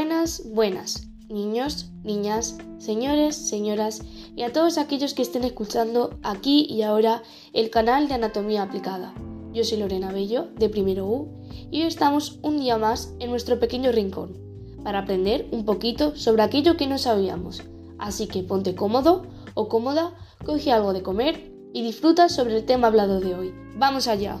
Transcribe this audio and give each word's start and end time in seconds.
Buenas, 0.00 0.42
buenas, 0.46 1.08
niños, 1.28 1.90
niñas, 2.04 2.56
señores, 2.78 3.36
señoras 3.36 4.00
y 4.34 4.44
a 4.44 4.50
todos 4.50 4.78
aquellos 4.78 5.12
que 5.12 5.20
estén 5.20 5.44
escuchando 5.44 6.18
aquí 6.22 6.66
y 6.70 6.80
ahora 6.80 7.22
el 7.52 7.68
canal 7.68 8.08
de 8.08 8.14
Anatomía 8.14 8.62
Aplicada. 8.62 9.12
Yo 9.52 9.62
soy 9.62 9.76
Lorena 9.76 10.10
Bello, 10.10 10.48
de 10.56 10.70
Primero 10.70 11.06
U, 11.06 11.28
y 11.70 11.82
hoy 11.82 11.88
estamos 11.88 12.38
un 12.40 12.60
día 12.60 12.78
más 12.78 13.12
en 13.18 13.28
nuestro 13.28 13.60
pequeño 13.60 13.92
rincón 13.92 14.38
para 14.82 15.00
aprender 15.00 15.46
un 15.52 15.66
poquito 15.66 16.16
sobre 16.16 16.44
aquello 16.44 16.78
que 16.78 16.86
no 16.86 16.96
sabíamos. 16.96 17.62
Así 17.98 18.26
que 18.26 18.42
ponte 18.42 18.74
cómodo 18.74 19.26
o 19.52 19.68
cómoda, 19.68 20.14
coge 20.46 20.72
algo 20.72 20.94
de 20.94 21.02
comer 21.02 21.52
y 21.74 21.82
disfruta 21.82 22.30
sobre 22.30 22.56
el 22.56 22.64
tema 22.64 22.86
hablado 22.86 23.20
de 23.20 23.34
hoy. 23.34 23.54
¡Vamos 23.76 24.08
allá! 24.08 24.40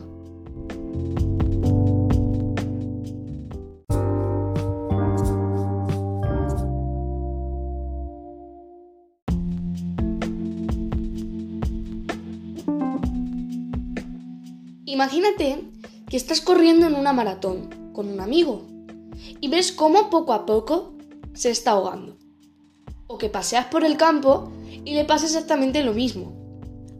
Imagínate 14.90 15.62
que 16.08 16.16
estás 16.16 16.40
corriendo 16.40 16.84
en 16.88 16.96
una 16.96 17.12
maratón 17.12 17.92
con 17.92 18.08
un 18.08 18.18
amigo 18.18 18.66
y 19.40 19.46
ves 19.46 19.70
cómo 19.70 20.10
poco 20.10 20.32
a 20.32 20.46
poco 20.46 20.94
se 21.32 21.50
está 21.50 21.70
ahogando. 21.70 22.16
O 23.06 23.16
que 23.16 23.28
paseas 23.28 23.66
por 23.66 23.84
el 23.84 23.96
campo 23.96 24.50
y 24.84 24.94
le 24.94 25.04
pasa 25.04 25.26
exactamente 25.26 25.84
lo 25.84 25.94
mismo. 25.94 26.32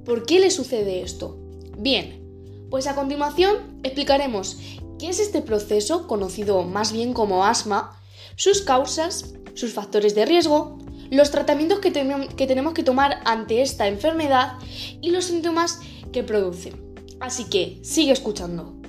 ¿Por 0.05 0.25
qué 0.25 0.39
le 0.39 0.53
sucede 0.53 1.03
esto? 1.03 1.37
Bien, 1.79 2.25
pues 2.71 2.87
a 2.87 2.95
continuación 2.95 3.81
explicaremos 3.83 4.59
qué 5.01 5.09
es 5.09 5.19
este 5.19 5.43
proceso, 5.43 6.07
conocido 6.07 6.63
más 6.63 6.93
bien 6.93 7.13
como 7.13 7.45
asma, 7.45 8.01
sus 8.37 8.63
causas, 8.63 9.35
sus 9.55 9.73
factores 9.73 10.15
de 10.15 10.27
riesgo, 10.27 10.79
los 11.11 11.33
tratamientos 11.33 11.81
que, 11.81 11.93
que 11.93 12.47
tenemos 12.47 12.73
que 12.73 12.85
tomar 12.85 13.21
ante 13.25 13.63
esta 13.63 13.89
enfermedad 13.89 14.59
y 15.01 15.11
los 15.11 15.25
síntomas 15.25 15.81
que 16.13 16.23
produce. 16.23 16.73
Así 17.21 17.45
que 17.45 17.79
sigue 17.83 18.13
escuchando. 18.13 18.81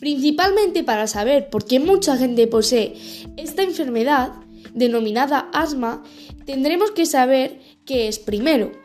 Principalmente 0.00 0.84
para 0.84 1.06
saber 1.06 1.48
por 1.48 1.64
qué 1.64 1.80
mucha 1.80 2.16
gente 2.16 2.46
posee 2.46 2.94
esta 3.38 3.62
enfermedad, 3.62 4.32
denominada 4.74 5.48
asma, 5.52 6.02
tendremos 6.44 6.90
que 6.90 7.06
saber 7.06 7.60
qué 7.86 8.08
es 8.08 8.18
primero. 8.18 8.83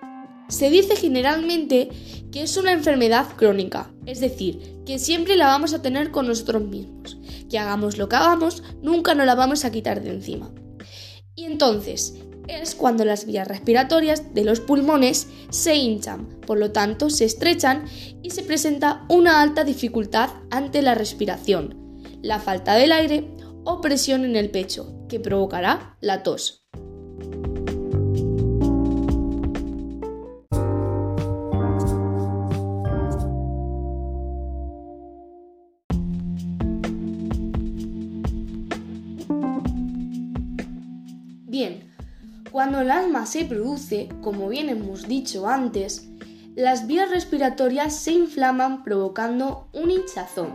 Se 0.49 0.69
dice 0.69 0.95
generalmente 0.95 1.89
que 2.31 2.41
es 2.41 2.57
una 2.57 2.71
enfermedad 2.71 3.27
crónica, 3.35 3.91
es 4.05 4.19
decir, 4.19 4.81
que 4.85 4.99
siempre 4.99 5.37
la 5.37 5.47
vamos 5.47 5.73
a 5.73 5.81
tener 5.81 6.11
con 6.11 6.27
nosotros 6.27 6.63
mismos, 6.63 7.17
que 7.49 7.59
hagamos 7.59 7.97
lo 7.97 8.09
que 8.09 8.15
hagamos, 8.15 8.63
nunca 8.81 9.13
nos 9.13 9.27
la 9.27 9.35
vamos 9.35 9.63
a 9.63 9.71
quitar 9.71 10.01
de 10.01 10.09
encima. 10.09 10.51
Y 11.35 11.45
entonces 11.45 12.15
es 12.47 12.73
cuando 12.73 13.05
las 13.05 13.25
vías 13.25 13.47
respiratorias 13.47 14.33
de 14.33 14.43
los 14.43 14.59
pulmones 14.59 15.27
se 15.49 15.75
hinchan, 15.75 16.39
por 16.45 16.57
lo 16.57 16.71
tanto 16.71 17.11
se 17.11 17.25
estrechan 17.25 17.85
y 18.23 18.31
se 18.31 18.41
presenta 18.41 19.05
una 19.07 19.41
alta 19.41 19.63
dificultad 19.63 20.31
ante 20.49 20.81
la 20.81 20.95
respiración, 20.95 22.01
la 22.23 22.39
falta 22.39 22.73
del 22.73 22.91
aire 22.91 23.35
o 23.65 23.81
presión 23.81 24.25
en 24.25 24.35
el 24.35 24.49
pecho, 24.49 25.05
que 25.07 25.19
provocará 25.19 25.95
la 26.01 26.23
tos. 26.23 26.65
Bien, 41.49 41.91
cuando 42.51 42.81
el 42.81 42.91
asma 42.91 43.25
se 43.25 43.43
produce, 43.43 44.07
como 44.21 44.49
bien 44.49 44.69
hemos 44.69 45.07
dicho 45.07 45.47
antes, 45.47 46.07
las 46.55 46.85
vías 46.85 47.09
respiratorias 47.09 47.95
se 47.95 48.11
inflaman 48.11 48.83
provocando 48.83 49.67
un 49.73 49.89
hinchazón. 49.89 50.53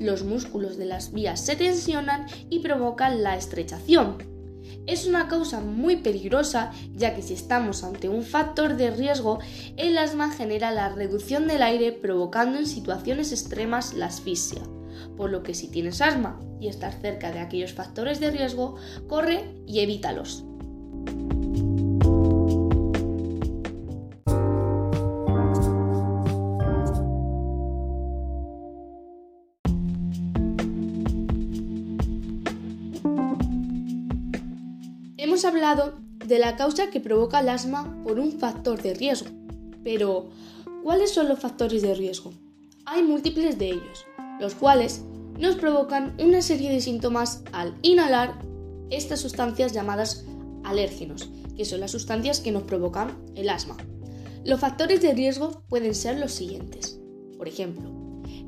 Los 0.00 0.24
músculos 0.24 0.76
de 0.78 0.86
las 0.86 1.12
vías 1.12 1.40
se 1.40 1.54
tensionan 1.54 2.26
y 2.48 2.58
provocan 2.58 3.22
la 3.22 3.36
estrechación. 3.36 4.18
Es 4.88 5.06
una 5.06 5.28
causa 5.28 5.60
muy 5.60 5.98
peligrosa 5.98 6.72
ya 6.92 7.14
que 7.14 7.22
si 7.22 7.34
estamos 7.34 7.84
ante 7.84 8.08
un 8.08 8.24
factor 8.24 8.76
de 8.76 8.90
riesgo, 8.90 9.38
el 9.76 9.96
asma 9.96 10.32
genera 10.32 10.72
la 10.72 10.88
reducción 10.88 11.46
del 11.46 11.62
aire 11.62 11.92
provocando 11.92 12.58
en 12.58 12.66
situaciones 12.66 13.30
extremas 13.30 13.94
la 13.94 14.06
asfixia 14.06 14.60
por 15.16 15.30
lo 15.30 15.42
que 15.42 15.54
si 15.54 15.68
tienes 15.68 16.00
asma 16.00 16.40
y 16.60 16.68
estás 16.68 17.00
cerca 17.00 17.32
de 17.32 17.40
aquellos 17.40 17.72
factores 17.72 18.20
de 18.20 18.30
riesgo, 18.30 18.76
corre 19.08 19.44
y 19.66 19.80
evítalos. 19.80 20.44
Hemos 35.16 35.44
hablado 35.44 35.94
de 36.26 36.38
la 36.38 36.56
causa 36.56 36.90
que 36.90 37.00
provoca 37.00 37.40
el 37.40 37.48
asma 37.48 37.96
por 38.04 38.18
un 38.18 38.32
factor 38.32 38.82
de 38.82 38.94
riesgo, 38.94 39.30
pero 39.82 40.28
¿cuáles 40.82 41.12
son 41.12 41.28
los 41.28 41.38
factores 41.38 41.82
de 41.82 41.94
riesgo? 41.94 42.32
Hay 42.84 43.02
múltiples 43.02 43.58
de 43.58 43.70
ellos, 43.70 44.04
los 44.40 44.54
cuales 44.54 45.04
nos 45.38 45.56
provocan 45.56 46.14
una 46.18 46.42
serie 46.42 46.70
de 46.70 46.80
síntomas 46.80 47.42
al 47.52 47.74
inhalar 47.82 48.40
estas 48.90 49.20
sustancias 49.20 49.72
llamadas 49.72 50.26
alérgenos, 50.64 51.30
que 51.56 51.64
son 51.64 51.80
las 51.80 51.92
sustancias 51.92 52.40
que 52.40 52.52
nos 52.52 52.64
provocan 52.64 53.16
el 53.36 53.48
asma. 53.48 53.76
Los 54.44 54.60
factores 54.60 55.00
de 55.02 55.12
riesgo 55.12 55.62
pueden 55.68 55.94
ser 55.94 56.18
los 56.18 56.32
siguientes. 56.32 56.98
Por 57.36 57.48
ejemplo, 57.48 57.90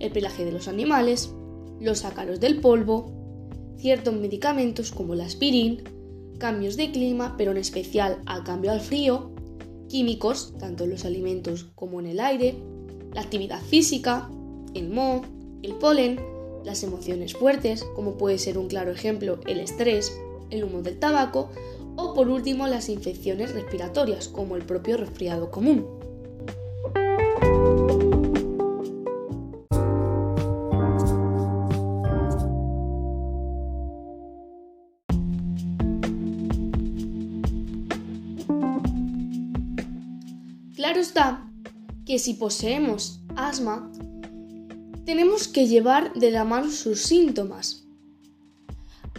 el 0.01 0.11
pelaje 0.11 0.45
de 0.45 0.53
los 0.53 0.69
animales, 0.69 1.33
los 1.81 2.05
ácaros 2.05 2.41
del 2.41 2.61
polvo, 2.61 3.13
ciertos 3.79 4.15
medicamentos 4.15 4.91
como 4.91 5.15
la 5.15 5.25
aspirin, 5.25 5.83
cambios 6.39 6.77
de 6.77 6.91
clima, 6.91 7.35
pero 7.37 7.53
en 7.53 7.59
especial 7.59 8.21
al 8.27 8.45
cambio 8.45 8.73
al 8.73 8.81
frío, 8.81 9.33
químicos, 9.89 10.55
tanto 10.59 10.85
en 10.85 10.91
los 10.91 11.05
alimentos 11.05 11.65
como 11.75 12.01
en 12.01 12.07
el 12.07 12.21
aire, 12.21 12.57
la 13.13 13.21
actividad 13.21 13.61
física, 13.61 14.31
el 14.75 14.89
moho, 14.89 15.23
el 15.63 15.75
polen, 15.75 16.21
las 16.65 16.83
emociones 16.83 17.35
fuertes, 17.35 17.85
como 17.95 18.17
puede 18.17 18.39
ser 18.39 18.59
un 18.59 18.69
claro 18.69 18.91
ejemplo 18.91 19.39
el 19.47 19.61
estrés, 19.61 20.17
el 20.51 20.65
humo 20.65 20.83
del 20.83 20.99
tabaco, 20.99 21.51
o 21.97 22.15
por 22.15 22.29
último 22.29 22.67
las 22.67 22.89
infecciones 22.89 23.53
respiratorias, 23.53 24.29
como 24.29 24.57
el 24.57 24.65
propio 24.65 24.97
resfriado 24.97 25.51
común. 25.51 25.87
Claro 40.75 41.01
está 41.01 41.49
que 42.05 42.19
si 42.19 42.35
poseemos 42.35 43.21
asma, 43.37 43.92
tenemos 45.05 45.49
que 45.49 45.67
llevar 45.67 46.13
de 46.15 46.31
la 46.31 46.45
mano 46.45 46.71
sus 46.71 47.03
síntomas. 47.03 47.85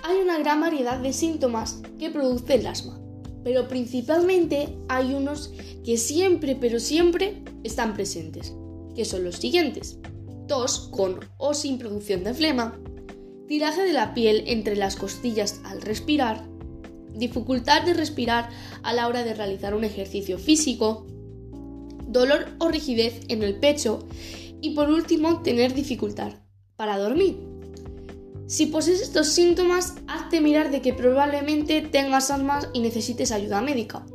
Hay 0.03 0.17
una 0.17 0.37
gran 0.39 0.61
variedad 0.61 0.99
de 0.99 1.13
síntomas 1.13 1.81
que 1.99 2.09
produce 2.09 2.55
el 2.55 2.67
asma, 2.67 2.99
pero 3.43 3.67
principalmente 3.67 4.77
hay 4.87 5.13
unos 5.13 5.53
que 5.83 5.97
siempre, 5.97 6.55
pero 6.55 6.79
siempre 6.79 7.43
están 7.63 7.93
presentes, 7.93 8.53
que 8.95 9.05
son 9.05 9.23
los 9.23 9.35
siguientes. 9.35 9.99
Tos 10.47 10.89
con 10.91 11.19
o 11.37 11.53
sin 11.53 11.77
producción 11.77 12.23
de 12.23 12.33
flema, 12.33 12.79
tiraje 13.47 13.83
de 13.83 13.93
la 13.93 14.13
piel 14.13 14.43
entre 14.47 14.75
las 14.75 14.95
costillas 14.95 15.61
al 15.63 15.81
respirar, 15.81 16.47
dificultad 17.13 17.83
de 17.83 17.93
respirar 17.93 18.49
a 18.83 18.93
la 18.93 19.07
hora 19.07 19.23
de 19.23 19.33
realizar 19.33 19.73
un 19.73 19.83
ejercicio 19.83 20.37
físico, 20.37 21.05
dolor 22.07 22.47
o 22.59 22.69
rigidez 22.69 23.21
en 23.27 23.43
el 23.43 23.59
pecho 23.59 24.05
y 24.63 24.69
por 24.69 24.89
último, 24.89 25.41
tener 25.41 25.73
dificultad 25.73 26.31
para 26.77 26.97
dormir. 26.97 27.37
Si 28.47 28.67
posees 28.67 29.01
estos 29.01 29.27
síntomas, 29.27 29.95
hazte 30.07 30.39
mirar 30.39 30.71
de 30.71 30.81
que 30.81 30.93
probablemente 30.93 31.81
tengas 31.81 32.31
asma 32.31 32.61
y 32.71 32.79
necesites 32.79 33.33
ayuda 33.33 33.61
médica. 33.61 34.05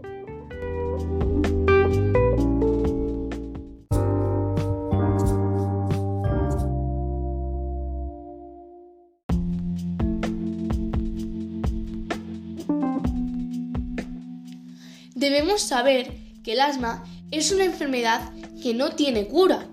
Debemos 15.14 15.60
saber 15.60 16.10
que 16.42 16.52
el 16.52 16.60
asma 16.60 17.04
es 17.30 17.52
una 17.52 17.66
enfermedad 17.66 18.32
que 18.62 18.72
no 18.72 18.92
tiene 18.92 19.28
cura, 19.28 19.68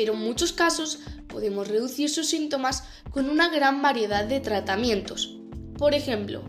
pero 0.00 0.14
en 0.14 0.20
muchos 0.20 0.54
casos 0.54 1.00
podemos 1.28 1.68
reducir 1.68 2.08
sus 2.08 2.26
síntomas 2.26 2.84
con 3.10 3.28
una 3.28 3.50
gran 3.50 3.82
variedad 3.82 4.24
de 4.24 4.40
tratamientos. 4.40 5.36
Por 5.76 5.92
ejemplo, 5.92 6.42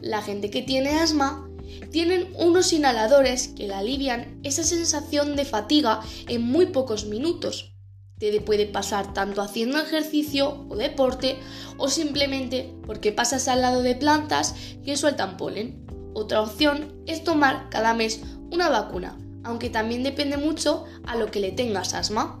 la 0.00 0.22
gente 0.22 0.50
que 0.50 0.62
tiene 0.62 0.90
asma 0.90 1.50
tienen 1.90 2.32
unos 2.38 2.72
inhaladores 2.72 3.48
que 3.48 3.66
le 3.66 3.74
alivian 3.74 4.38
esa 4.44 4.62
sensación 4.62 5.34
de 5.34 5.44
fatiga 5.44 5.98
en 6.28 6.42
muy 6.42 6.66
pocos 6.66 7.06
minutos. 7.06 7.74
Te 8.20 8.40
puede 8.40 8.66
pasar 8.66 9.12
tanto 9.12 9.42
haciendo 9.42 9.80
ejercicio 9.80 10.64
o 10.68 10.76
deporte 10.76 11.40
o 11.78 11.88
simplemente 11.88 12.72
porque 12.86 13.10
pasas 13.10 13.48
al 13.48 13.62
lado 13.62 13.82
de 13.82 13.96
plantas 13.96 14.54
que 14.84 14.96
sueltan 14.96 15.36
polen. 15.36 15.84
Otra 16.14 16.40
opción 16.40 17.02
es 17.08 17.24
tomar 17.24 17.68
cada 17.68 17.94
mes 17.94 18.20
una 18.52 18.68
vacuna, 18.68 19.18
aunque 19.42 19.70
también 19.70 20.04
depende 20.04 20.36
mucho 20.36 20.84
a 21.04 21.16
lo 21.16 21.32
que 21.32 21.40
le 21.40 21.50
tengas 21.50 21.94
asma. 21.94 22.40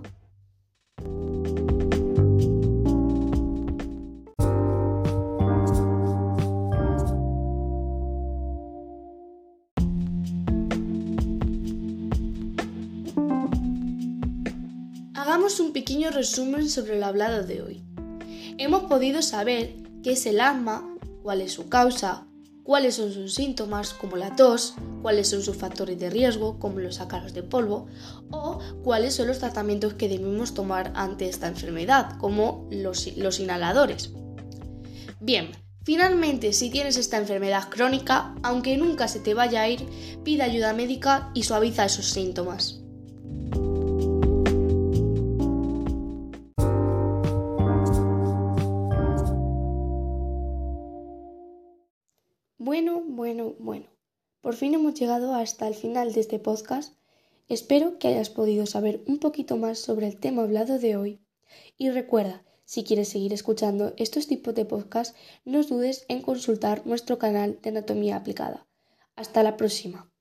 Hagamos 15.32 15.60
un 15.60 15.72
pequeño 15.72 16.10
resumen 16.10 16.68
sobre 16.68 17.00
lo 17.00 17.06
hablado 17.06 17.42
de 17.42 17.62
hoy. 17.62 17.82
Hemos 18.58 18.82
podido 18.82 19.22
saber 19.22 19.76
qué 20.02 20.12
es 20.12 20.26
el 20.26 20.42
asma, 20.42 20.94
cuál 21.22 21.40
es 21.40 21.54
su 21.54 21.70
causa, 21.70 22.26
cuáles 22.62 22.96
son 22.96 23.14
sus 23.14 23.32
síntomas 23.32 23.94
como 23.94 24.18
la 24.18 24.36
tos, 24.36 24.74
cuáles 25.00 25.30
son 25.30 25.42
sus 25.42 25.56
factores 25.56 25.98
de 25.98 26.10
riesgo 26.10 26.58
como 26.58 26.80
los 26.80 27.00
ácaros 27.00 27.32
de 27.32 27.42
polvo 27.42 27.86
o 28.30 28.58
cuáles 28.84 29.14
son 29.14 29.26
los 29.26 29.38
tratamientos 29.38 29.94
que 29.94 30.10
debemos 30.10 30.52
tomar 30.52 30.92
ante 30.96 31.30
esta 31.30 31.48
enfermedad 31.48 32.18
como 32.18 32.68
los, 32.70 33.16
los 33.16 33.40
inhaladores. 33.40 34.10
Bien, 35.18 35.52
finalmente 35.82 36.52
si 36.52 36.68
tienes 36.68 36.98
esta 36.98 37.16
enfermedad 37.16 37.70
crónica, 37.70 38.34
aunque 38.42 38.76
nunca 38.76 39.08
se 39.08 39.20
te 39.20 39.32
vaya 39.32 39.62
a 39.62 39.68
ir, 39.70 39.88
pide 40.24 40.42
ayuda 40.42 40.74
médica 40.74 41.30
y 41.32 41.44
suaviza 41.44 41.86
esos 41.86 42.10
síntomas. 42.10 42.81
Bueno, 52.64 53.02
bueno, 53.04 53.56
bueno. 53.58 53.86
Por 54.40 54.54
fin 54.54 54.72
hemos 54.74 54.94
llegado 54.94 55.34
hasta 55.34 55.66
el 55.66 55.74
final 55.74 56.12
de 56.12 56.20
este 56.20 56.38
podcast. 56.38 56.94
Espero 57.48 57.98
que 57.98 58.06
hayas 58.06 58.30
podido 58.30 58.66
saber 58.66 59.02
un 59.08 59.18
poquito 59.18 59.56
más 59.56 59.80
sobre 59.80 60.06
el 60.06 60.20
tema 60.20 60.42
hablado 60.42 60.78
de 60.78 60.96
hoy. 60.96 61.20
Y 61.76 61.90
recuerda, 61.90 62.44
si 62.64 62.84
quieres 62.84 63.08
seguir 63.08 63.32
escuchando 63.32 63.94
estos 63.96 64.28
tipos 64.28 64.54
de 64.54 64.64
podcasts, 64.64 65.18
no 65.44 65.64
dudes 65.64 66.06
en 66.06 66.22
consultar 66.22 66.86
nuestro 66.86 67.18
canal 67.18 67.58
de 67.62 67.70
Anatomía 67.70 68.14
Aplicada. 68.14 68.68
Hasta 69.16 69.42
la 69.42 69.56
próxima. 69.56 70.11